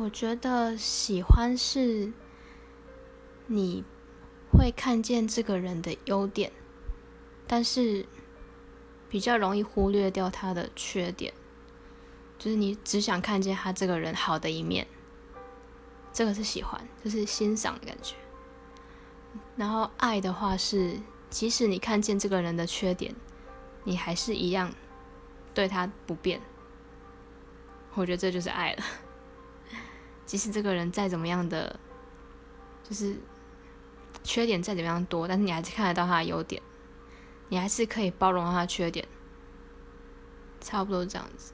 [0.00, 2.10] 我觉得喜欢是
[3.46, 3.84] 你
[4.50, 6.50] 会看见这个人的优点，
[7.46, 8.06] 但是
[9.10, 11.34] 比较容易忽略掉他的缺点，
[12.38, 14.86] 就是你只想看见他这个人好的一面，
[16.14, 18.16] 这个是喜欢，就是欣赏的感觉。
[19.54, 20.98] 然后爱的话是，
[21.28, 23.14] 即使你看见这个人的缺点，
[23.84, 24.72] 你还是一样
[25.52, 26.40] 对他不变。
[27.92, 28.82] 我觉得这就是爱了。
[30.30, 31.80] 即使这个人再怎么样的，
[32.88, 33.16] 就是
[34.22, 36.62] 缺点再怎么样多，但是你还是看得到他的优点，
[37.48, 39.08] 你还是可以包容他的缺点，
[40.60, 41.52] 差不多这样子。